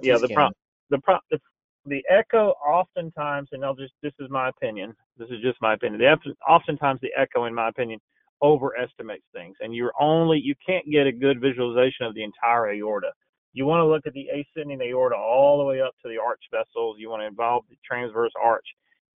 yeah, 0.00 0.14
the 0.18 0.26
scan. 0.26 0.36
pro- 0.36 0.50
the 0.90 0.98
pro- 0.98 1.18
the, 1.30 1.38
the 1.86 2.02
echo 2.10 2.50
oftentimes, 2.66 3.48
and 3.52 3.64
I'll 3.64 3.74
just 3.74 3.92
this 4.02 4.12
is 4.20 4.28
my 4.30 4.48
opinion. 4.48 4.94
This 5.18 5.28
is 5.30 5.40
just 5.42 5.58
my 5.60 5.74
opinion. 5.74 6.00
The 6.00 6.34
oftentimes 6.48 7.00
the 7.02 7.10
echo, 7.16 7.44
in 7.44 7.54
my 7.54 7.68
opinion, 7.68 8.00
overestimates 8.42 9.24
things, 9.34 9.56
and 9.60 9.74
you're 9.74 9.92
only 10.00 10.38
you 10.38 10.54
can't 10.64 10.88
get 10.90 11.06
a 11.06 11.12
good 11.12 11.40
visualization 11.40 12.06
of 12.06 12.14
the 12.14 12.24
entire 12.24 12.72
aorta. 12.72 13.12
You 13.54 13.66
want 13.66 13.80
to 13.80 13.86
look 13.86 14.06
at 14.06 14.14
the 14.14 14.26
ascending 14.28 14.80
aorta 14.80 15.16
all 15.16 15.58
the 15.58 15.64
way 15.64 15.80
up 15.80 15.94
to 16.02 16.08
the 16.08 16.18
arch 16.18 16.40
vessels. 16.50 16.96
You 16.98 17.10
want 17.10 17.22
to 17.22 17.26
involve 17.26 17.64
the 17.68 17.76
transverse 17.86 18.32
arch. 18.42 18.64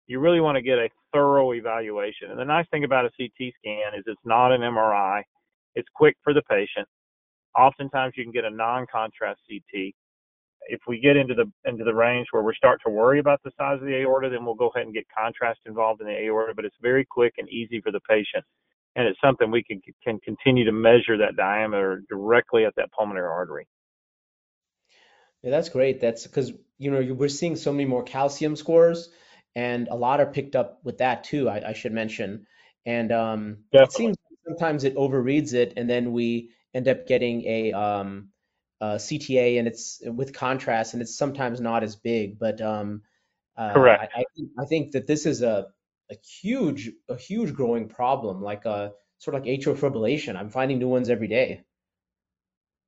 You 0.07 0.21
really 0.21 0.41
want 0.41 0.57
to 0.57 0.63
get 0.63 0.79
a 0.79 0.89
thorough 1.13 1.55
evaluation. 1.55 2.31
And 2.31 2.39
the 2.39 2.45
nice 2.45 2.67
thing 2.71 2.85
about 2.85 3.07
a 3.07 3.11
CT 3.17 3.53
scan 3.59 3.99
is 3.99 4.05
it's 4.07 4.21
not 4.25 4.53
an 4.53 4.61
MRI. 4.61 5.23
It's 5.75 5.89
quick 5.95 6.17
for 6.23 6.35
the 6.35 6.43
patient. 6.43 6.87
Oftentimes 7.57 8.15
you 8.17 8.25
can 8.25 8.33
get 8.33 8.45
a 8.45 8.51
non-contrast 8.51 9.41
CT. 9.49 9.95
If 10.69 10.81
we 10.89 11.01
get 11.01 11.17
into 11.17 11.35
the 11.35 11.51
into 11.69 11.85
the 11.85 11.95
range 11.95 12.27
where 12.33 12.43
we 12.43 12.53
start 12.57 12.81
to 12.85 12.91
worry 12.91 13.21
about 13.21 13.41
the 13.45 13.53
size 13.57 13.79
of 13.81 13.87
the 13.87 13.95
aorta, 14.01 14.29
then 14.29 14.45
we'll 14.45 14.55
go 14.55 14.69
ahead 14.75 14.85
and 14.85 14.95
get 14.95 15.07
contrast 15.17 15.61
involved 15.65 16.01
in 16.01 16.09
the 16.09 16.19
aorta. 16.25 16.55
But 16.55 16.65
it's 16.65 16.77
very 16.83 17.07
quick 17.09 17.35
and 17.39 17.49
easy 17.49 17.81
for 17.81 17.93
the 17.93 18.01
patient, 18.09 18.45
and 18.97 19.07
it's 19.07 19.21
something 19.25 19.51
we 19.51 19.63
can 19.63 19.81
can 20.03 20.19
continue 20.21 20.65
to 20.65 20.73
measure 20.73 21.19
that 21.19 21.37
diameter 21.37 22.03
directly 22.09 22.65
at 22.65 22.75
that 22.77 22.91
pulmonary 22.93 23.29
artery. 23.29 23.69
Yeah, 25.47 25.53
that's 25.53 25.69
great. 25.69 26.01
That's 26.01 26.27
because, 26.27 26.53
you 26.79 26.91
know, 26.91 27.15
we're 27.15 27.29
seeing 27.29 27.55
so 27.55 27.73
many 27.73 27.85
more 27.85 28.03
calcium 28.03 28.57
scores, 28.57 29.11
and 29.55 29.87
a 29.87 29.95
lot 29.95 30.21
are 30.21 30.27
picked 30.27 30.57
up 30.57 30.81
with 30.83 30.99
that 30.99 31.23
too, 31.23 31.49
I, 31.49 31.71
I 31.71 31.73
should 31.73 31.93
mention. 31.93 32.47
And 32.85 33.13
um, 33.13 33.59
it 33.71 33.93
seems 33.93 34.17
sometimes 34.47 34.83
it 34.83 34.97
overreads 34.97 35.55
it, 35.55 35.75
and 35.77 35.89
then 35.89 36.13
we 36.13 36.51
end 36.77 36.89
up 36.89 37.07
getting 37.07 37.43
a, 37.47 37.73
um, 37.73 38.29
a 38.81 38.97
CTA, 38.97 39.59
and 39.59 39.67
it's 39.67 40.03
with 40.05 40.35
contrast, 40.35 40.93
and 40.93 41.03
it's 41.03 41.17
sometimes 41.17 41.61
not 41.61 41.83
as 41.83 41.97
big. 41.97 42.39
But 42.39 42.61
um, 42.61 43.03
uh, 43.57 43.73
Correct. 43.73 44.13
I, 44.15 44.25
I, 44.59 44.67
think, 44.67 44.93
that 44.93 45.07
this 45.07 45.25
is 45.25 45.43
a, 45.43 45.69
a 46.11 46.15
huge, 46.43 46.91
a 47.09 47.17
huge 47.17 47.55
growing 47.55 47.89
problem, 47.89 48.43
like 48.43 48.67
a 48.67 48.93
sort 49.19 49.35
of 49.35 49.43
like 49.43 49.59
atrial 49.59 49.77
fibrillation. 49.77 50.37
I'm 50.37 50.51
finding 50.51 50.79
new 50.79 50.89
ones 50.89 51.09
every 51.09 51.29
day. 51.29 51.63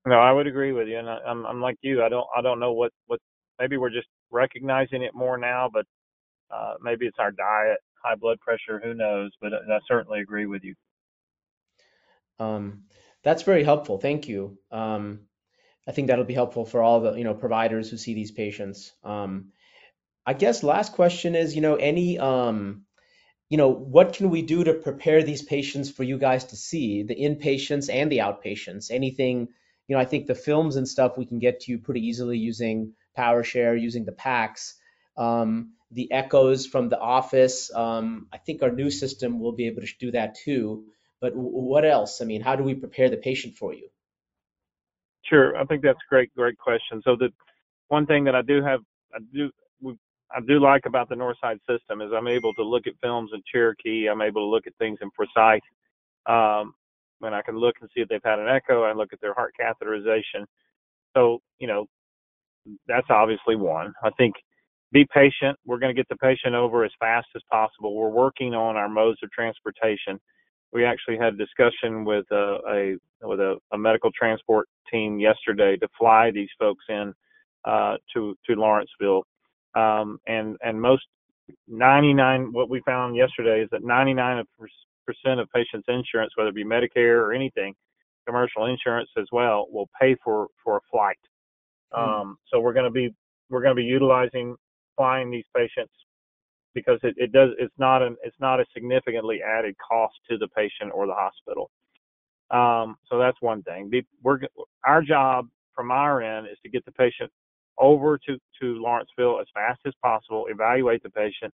No, 0.07 0.21
I 0.21 0.33
would 0.33 0.47
agree 0.47 0.73
with 0.73 0.89
you, 0.89 0.99
and 0.99 1.09
I, 1.09 1.19
I'm 1.27 1.45
I'm 1.45 1.61
like 1.61 1.77
you. 1.83 2.03
I 2.03 2.09
don't 2.09 2.27
I 2.37 2.41
don't 2.41 2.61
know 2.61 2.73
what 2.73 2.93
what 3.07 3.21
maybe 3.59 3.77
we're 3.77 3.91
just 3.91 4.09
recognizing 4.31 5.03
it 5.03 5.15
more 5.15 5.37
now, 5.37 5.69
but 5.73 5.85
uh, 6.51 6.75
maybe 6.81 7.07
it's 7.07 7.19
our 7.19 7.31
diet, 7.31 7.79
high 8.03 8.15
blood 8.15 8.39
pressure, 8.41 8.81
who 8.83 8.95
knows? 8.95 9.33
But 9.41 9.53
I 9.53 9.77
I 9.77 9.79
certainly 9.87 10.21
agree 10.21 10.47
with 10.47 10.65
you. 10.65 10.75
Um, 12.39 12.85
that's 13.23 13.43
very 13.43 13.65
helpful. 13.65 13.99
Thank 13.99 14.29
you. 14.29 14.59
Um, 14.71 15.21
I 15.87 15.93
think 15.93 16.09
that'll 16.09 16.25
be 16.25 16.35
helpful 16.35 16.65
for 16.65 16.83
all 16.83 17.01
the, 17.01 17.15
you 17.15 17.25
know, 17.25 17.35
providers 17.35 17.91
who 17.91 17.97
see 17.97 18.15
these 18.15 18.31
patients. 18.31 18.93
Um, 19.03 19.53
I 20.27 20.35
guess 20.35 20.63
last 20.63 20.93
question 20.93 21.35
is, 21.35 21.57
you 21.57 21.63
know, 21.63 21.77
any, 21.77 22.19
um, 22.19 22.85
you 23.49 23.57
know, 23.57 23.71
what 23.71 24.13
can 24.13 24.29
we 24.29 24.43
do 24.43 24.63
to 24.65 24.75
prepare 24.75 25.23
these 25.23 25.43
patients 25.43 25.91
for 25.91 26.03
you 26.03 26.19
guys 26.19 26.45
to 26.47 26.57
see, 26.57 27.03
the 27.03 27.17
inpatients 27.17 27.89
and 27.91 28.13
the 28.13 28.19
outpatients? 28.19 28.91
Anything, 28.91 29.49
you 29.87 29.97
know, 29.97 30.01
I 30.01 30.05
think 30.05 30.27
the 30.27 30.35
films 30.35 30.77
and 30.77 30.87
stuff 30.87 31.17
we 31.17 31.25
can 31.25 31.39
get 31.39 31.61
to 31.61 31.73
you 31.73 31.79
pretty 31.79 32.07
easily 32.07 32.37
using 32.37 32.93
PowerShare, 33.17 33.81
using 33.81 34.05
the 34.05 34.13
PACS. 34.13 34.75
Um, 35.17 35.73
the 35.91 36.13
echoes 36.13 36.67
from 36.67 36.91
the 36.91 37.01
office, 37.01 37.75
um, 37.75 38.29
I 38.31 38.37
think 38.37 38.63
our 38.63 38.71
new 38.71 38.91
system 38.91 39.41
will 39.41 39.53
be 39.53 39.67
able 39.67 39.81
to 39.81 39.89
do 39.99 40.11
that 40.11 40.35
too. 40.35 40.85
But 41.21 41.35
what 41.37 41.85
else? 41.85 42.21
I 42.21 42.25
mean, 42.27 42.43
how 42.43 42.57
do 42.57 42.65
we 42.65 42.75
prepare 42.75 43.11
the 43.11 43.17
patient 43.19 43.57
for 43.57 43.75
you? 43.75 43.89
Sure, 45.25 45.57
I 45.57 45.65
think 45.65 45.83
that's 45.83 45.99
a 45.99 46.11
great 46.11 46.35
great 46.37 46.59
question. 46.59 47.03
So 47.05 47.17
the 47.17 47.31
one 47.89 48.07
thing 48.07 48.25
that 48.25 48.35
I 48.35 48.43
do 48.43 48.63
have 48.65 48.81
I 49.15 49.19
do 49.35 49.51
I 50.33 50.41
do 50.47 50.61
like 50.61 50.87
about 50.87 51.09
the 51.09 51.17
Northside 51.17 51.59
system 51.69 52.03
is 52.03 52.11
I'm 52.17 52.29
able 52.29 52.55
to 52.55 52.63
look 52.65 52.87
at 52.87 52.95
films 53.03 53.31
in 53.35 53.43
Cherokee. 53.53 54.09
I'm 54.09 54.23
able 54.23 54.43
to 54.43 54.51
look 54.51 54.67
at 54.67 54.75
things 54.79 54.99
in 55.03 55.11
Forsyth. 55.13 55.63
Um, 56.27 56.75
when 57.21 57.35
I 57.35 57.43
can 57.43 57.59
look 57.59 57.77
and 57.81 57.91
see 57.95 58.03
if 58.03 58.09
they've 58.09 58.21
had 58.25 58.39
an 58.41 58.49
echo, 58.49 58.85
I 58.85 58.93
look 58.95 59.13
at 59.13 59.21
their 59.21 59.35
heart 59.35 59.55
catheterization. 59.61 60.47
So 61.17 61.41
you 61.61 61.69
know 61.69 61.87
that's 62.89 63.09
obviously 63.11 63.57
one. 63.57 63.93
I 64.03 64.11
think 64.19 64.35
be 64.93 65.07
patient. 65.15 65.59
We're 65.67 65.79
going 65.79 65.95
to 65.95 66.01
get 66.01 66.09
the 66.09 66.17
patient 66.17 66.55
over 66.55 66.85
as 66.85 66.93
fast 67.01 67.29
as 67.37 67.43
possible. 67.51 67.97
We're 67.97 68.09
working 68.11 68.55
on 68.55 68.77
our 68.77 68.89
modes 68.89 69.19
of 69.23 69.31
transportation. 69.33 70.21
We 70.73 70.85
actually 70.85 71.17
had 71.17 71.35
a 71.35 71.37
discussion 71.37 72.05
with 72.05 72.27
a, 72.31 72.59
a 72.69 73.27
with 73.27 73.41
a, 73.41 73.57
a 73.73 73.79
medical 73.79 74.11
transport 74.13 74.69
team 74.91 75.19
yesterday 75.19 75.77
to 75.77 75.89
fly 75.99 76.31
these 76.31 76.51
folks 76.59 76.85
in 76.89 77.15
uh, 77.65 77.97
to 78.15 78.37
to 78.47 78.55
Lawrenceville, 78.55 79.25
um, 79.75 80.19
and 80.27 80.57
and 80.63 80.81
most 80.81 81.05
99 81.67 82.53
what 82.53 82.69
we 82.69 82.81
found 82.87 83.17
yesterday 83.17 83.63
is 83.63 83.69
that 83.73 83.83
99 83.83 84.45
percent 85.07 85.41
of 85.41 85.49
patients' 85.55 85.87
insurance, 85.89 86.33
whether 86.37 86.51
it 86.51 86.55
be 86.55 86.65
Medicare 86.65 87.19
or 87.19 87.33
anything, 87.33 87.75
commercial 88.27 88.67
insurance 88.67 89.09
as 89.17 89.27
well, 89.33 89.67
will 89.71 89.89
pay 90.01 90.17
for 90.23 90.49
for 90.63 90.77
a 90.77 90.81
flight. 90.91 91.19
Hmm. 91.93 92.01
Um, 92.01 92.39
so 92.53 92.61
we're 92.61 92.75
going 92.75 92.85
to 92.85 92.91
be 92.91 93.15
we're 93.51 93.63
going 93.63 93.75
to 93.75 93.81
be 93.81 93.87
utilizing 93.87 94.55
flying 94.97 95.31
these 95.31 95.45
patients 95.57 95.93
because 96.75 96.99
it, 97.03 97.15
it 97.17 97.33
does 97.33 97.51
it's 97.59 97.75
not 97.79 98.03
an 98.03 98.17
it's 98.23 98.37
not 98.41 98.61
a 98.61 98.65
significantly 98.73 99.41
added 99.43 99.75
cost 99.79 100.15
to 100.31 100.39
the 100.39 100.49
patient 100.49 100.93
or 100.95 101.07
the 101.07 101.15
hospital. 101.15 101.71
Um, 102.51 102.97
so 103.11 103.19
that's 103.19 103.37
one 103.41 103.63
thing. 103.63 103.91
We're 104.23 104.39
our 104.85 105.03
job 105.03 105.49
from 105.75 105.91
our 105.91 106.23
end 106.23 106.47
is 106.51 106.59
to 106.65 106.71
get 106.71 106.85
the 106.85 106.93
patient 106.93 107.31
over 107.79 108.19
to 108.27 108.39
to 108.61 108.83
Lawrenceville 108.83 109.41
as 109.41 109.47
fast 109.55 109.81
as 109.87 109.93
possible, 110.03 110.47
evaluate 110.49 111.03
the 111.03 111.11
patient, 111.11 111.53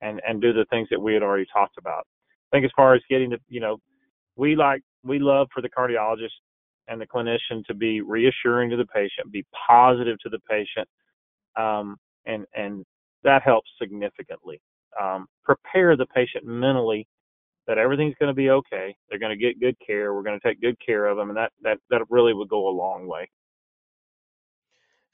and 0.00 0.20
and 0.26 0.40
do 0.40 0.52
the 0.52 0.66
things 0.70 0.88
that 0.90 1.00
we 1.00 1.14
had 1.14 1.22
already 1.22 1.46
talked 1.52 1.78
about. 1.78 2.06
I 2.52 2.56
think 2.56 2.64
as 2.64 2.72
far 2.76 2.94
as 2.94 3.02
getting 3.08 3.30
the 3.30 3.38
you 3.48 3.60
know 3.60 3.78
we 4.36 4.56
like 4.56 4.82
we 5.04 5.18
love 5.18 5.48
for 5.52 5.62
the 5.62 5.70
cardiologist 5.70 6.30
and 6.88 7.00
the 7.00 7.06
clinician 7.06 7.64
to 7.66 7.74
be 7.74 8.00
reassuring 8.00 8.70
to 8.70 8.76
the 8.76 8.86
patient, 8.86 9.32
be 9.32 9.44
positive 9.66 10.18
to 10.20 10.28
the 10.28 10.40
patient, 10.50 10.88
um, 11.56 11.96
and 12.26 12.44
and 12.54 12.84
that 13.24 13.42
helps 13.42 13.70
significantly. 13.80 14.60
Um, 15.00 15.26
prepare 15.44 15.96
the 15.96 16.06
patient 16.06 16.44
mentally 16.44 17.06
that 17.66 17.78
everything's 17.78 18.14
going 18.18 18.28
to 18.28 18.34
be 18.34 18.50
okay. 18.50 18.94
They're 19.08 19.18
going 19.18 19.36
to 19.36 19.42
get 19.42 19.60
good 19.60 19.76
care. 19.84 20.14
We're 20.14 20.22
going 20.22 20.38
to 20.38 20.46
take 20.46 20.60
good 20.60 20.76
care 20.84 21.06
of 21.06 21.16
them, 21.16 21.30
and 21.30 21.36
that 21.36 21.52
that 21.62 21.78
that 21.90 22.02
really 22.10 22.34
would 22.34 22.48
go 22.48 22.68
a 22.68 22.74
long 22.76 23.06
way. 23.06 23.30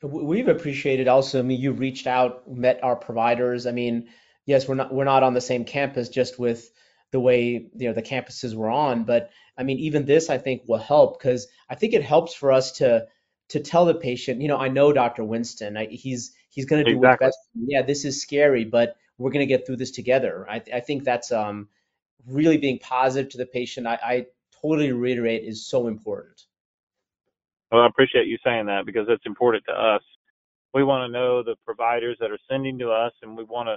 We've 0.03 0.49
appreciated 0.49 1.09
also, 1.09 1.41
I 1.41 1.43
mean, 1.43 1.61
you 1.61 1.73
reached 1.73 2.07
out, 2.07 2.49
met 2.49 2.83
our 2.85 2.95
providers. 2.95 3.67
I 3.67 3.73
mean, 3.73 4.09
yes, 4.47 4.69
we're 4.69 4.77
not 4.77 4.95
we're 4.95 5.05
not 5.05 5.25
on 5.25 5.35
the 5.35 5.41
same 5.41 5.65
campus 5.65 6.09
just 6.09 6.39
with 6.39 6.71
the 7.11 7.21
way, 7.21 7.69
you 7.75 7.89
know, 7.89 7.95
the 7.95 8.03
campuses 8.03 8.55
we're 8.55 8.71
on, 8.71 9.05
but 9.05 9.31
I 9.57 9.65
mean, 9.65 9.79
even 9.79 10.05
this 10.05 10.31
I 10.31 10.39
think 10.39 10.63
will 10.67 10.79
help 10.79 11.19
because 11.19 11.49
I 11.69 11.75
think 11.75 11.95
it 11.95 12.05
helps 12.05 12.35
for 12.35 12.53
us 12.53 12.73
to 12.73 13.07
to 13.51 13.61
tell 13.61 13.87
the 13.87 13.95
patient, 13.95 14.41
you 14.41 14.49
know, 14.49 14.59
I 14.59 14.69
know 14.69 14.93
Dr. 14.93 15.25
Winston, 15.25 15.77
I, 15.77 15.87
he's 15.87 16.33
he's 16.59 16.67
going 16.67 16.85
to 16.85 16.91
do 16.91 16.99
what's 16.99 17.21
best. 17.21 17.39
Yeah, 17.55 17.83
this 17.83 18.05
is 18.05 18.21
scary, 18.21 18.65
but 18.65 18.97
we're 19.17 19.31
going 19.31 19.47
to 19.47 19.55
get 19.55 19.65
through 19.65 19.77
this 19.77 19.93
together. 19.93 20.45
I 20.51 20.61
I 20.75 20.81
think 20.81 21.05
that's 21.05 21.31
um 21.31 21.69
really 22.27 22.59
being 22.59 22.81
positive 22.81 23.31
to 23.31 23.39
the 23.39 23.47
patient. 23.47 23.87
I, 23.87 23.99
I 24.03 24.27
totally 24.61 24.91
reiterate 24.91 25.45
is 25.45 25.65
so 25.65 25.87
important. 25.87 26.43
Well, 27.71 27.83
I 27.83 27.87
appreciate 27.87 28.27
you 28.27 28.39
saying 28.45 28.67
that 28.67 28.87
because 28.87 29.07
it's 29.09 29.25
important 29.25 29.63
to 29.69 29.73
us. 29.73 30.03
We 30.75 30.83
want 30.83 31.09
to 31.09 31.13
know 31.13 31.45
the 31.45 31.55
providers 31.65 32.17
that 32.21 32.33
are 32.33 32.39
sending 32.51 32.77
to 32.81 32.91
us, 32.91 33.13
and 33.23 33.37
we 33.37 33.45
want 33.45 33.69
to 33.69 33.77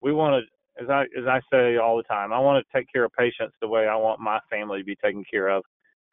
we 0.00 0.12
want 0.12 0.44
to 0.44 0.84
as 0.84 0.88
I 0.88 1.02
as 1.18 1.26
I 1.26 1.40
say 1.50 1.76
all 1.76 1.96
the 1.96 2.04
time, 2.04 2.32
I 2.32 2.38
want 2.38 2.64
to 2.64 2.78
take 2.78 2.86
care 2.92 3.02
of 3.02 3.10
patients 3.18 3.56
the 3.60 3.66
way 3.66 3.88
I 3.88 3.96
want 3.96 4.20
my 4.20 4.38
family 4.48 4.78
to 4.78 4.84
be 4.84 4.96
taken 4.96 5.24
care 5.28 5.48
of. 5.48 5.64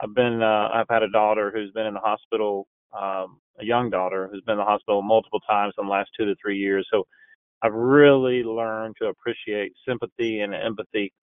I've 0.02 0.16
been 0.16 0.42
uh, 0.42 0.70
I've 0.74 0.90
had 0.90 1.04
a 1.04 1.10
daughter 1.10 1.52
who's 1.54 1.72
been 1.72 1.86
in 1.86 1.94
the 1.94 2.00
hospital, 2.00 2.68
um, 2.98 3.40
a 3.60 3.66
young 3.66 3.90
daughter 3.90 4.30
who's 4.32 4.42
been 4.44 4.54
in 4.54 4.60
the 4.60 4.66
hospital 4.66 5.02
multiple 5.02 5.40
times 5.42 5.74
in 5.78 5.86
the 5.86 5.92
last 5.92 6.10
two 6.18 6.26
to 6.26 6.36
three 6.42 6.58
years. 6.58 6.88
So 6.92 7.06
I've 7.62 7.74
really 7.74 8.44
learned 8.44 8.96
to 9.02 9.08
appreciate 9.08 9.74
sympathy 9.88 10.42
and 10.42 10.54
empathy 10.54 11.14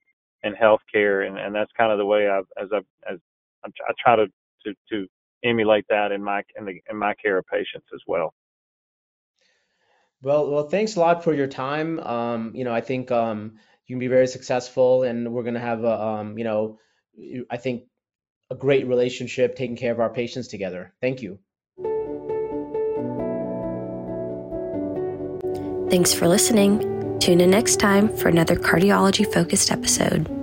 in 0.42 0.54
healthcare, 0.54 1.26
and 1.26 1.38
and 1.38 1.54
that's 1.54 1.70
kind 1.76 1.92
of 1.92 1.98
the 1.98 2.06
way 2.06 2.28
I've 2.28 2.46
as 2.60 2.68
I've 2.74 2.86
as 3.10 3.18
I 3.64 3.92
try 4.02 4.16
to 4.16 4.26
to 4.66 4.74
to 4.90 5.06
emulate 5.44 5.84
that 5.90 6.12
in 6.12 6.22
my 6.22 6.42
in, 6.56 6.64
the, 6.64 6.80
in 6.90 6.96
my 6.96 7.14
care 7.14 7.38
of 7.38 7.44
patients 7.46 7.86
as 7.94 8.00
well. 8.06 8.32
Well, 10.22 10.50
well, 10.50 10.68
thanks 10.68 10.96
a 10.96 11.00
lot 11.00 11.24
for 11.24 11.32
your 11.34 11.46
time. 11.46 11.98
Um, 11.98 12.52
you 12.54 12.64
know, 12.64 12.74
I 12.74 12.82
think 12.82 13.10
um, 13.10 13.58
you 13.86 13.94
can 13.94 14.00
be 14.00 14.06
very 14.08 14.26
successful, 14.26 15.02
and 15.02 15.32
we're 15.32 15.42
going 15.42 15.54
to 15.54 15.60
have 15.60 15.82
a, 15.84 16.02
um, 16.02 16.38
you 16.38 16.44
know, 16.44 16.78
I 17.50 17.56
think 17.56 17.84
a 18.50 18.54
great 18.54 18.86
relationship 18.86 19.56
taking 19.56 19.76
care 19.76 19.92
of 19.92 20.00
our 20.00 20.12
patients 20.12 20.48
together. 20.48 20.94
Thank 21.00 21.22
you. 21.22 21.38
Thanks 25.90 26.14
for 26.14 26.28
listening. 26.28 27.18
Tune 27.18 27.40
in 27.40 27.50
next 27.50 27.80
time 27.80 28.16
for 28.16 28.28
another 28.28 28.54
cardiology 28.54 29.30
focused 29.34 29.72
episode. 29.72 30.39